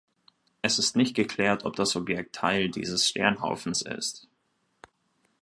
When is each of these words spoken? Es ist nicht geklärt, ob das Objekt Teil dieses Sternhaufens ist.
Es 0.63 0.79
ist 0.79 0.95
nicht 0.95 1.15
geklärt, 1.15 1.63
ob 1.63 1.75
das 1.75 1.95
Objekt 1.95 2.33
Teil 2.35 2.69
dieses 2.69 3.07
Sternhaufens 3.07 3.83
ist. 3.83 4.27